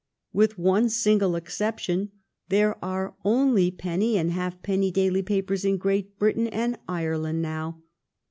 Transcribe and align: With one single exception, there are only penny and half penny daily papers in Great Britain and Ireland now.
With 0.33 0.57
one 0.57 0.89
single 0.89 1.35
exception, 1.35 2.09
there 2.49 2.83
are 2.83 3.15
only 3.23 3.69
penny 3.69 4.17
and 4.17 4.31
half 4.31 4.59
penny 4.63 4.89
daily 4.89 5.21
papers 5.21 5.63
in 5.63 5.77
Great 5.77 6.17
Britain 6.17 6.47
and 6.47 6.79
Ireland 6.89 7.43
now. 7.43 7.83